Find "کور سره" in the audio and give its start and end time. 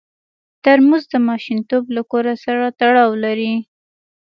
2.11-2.63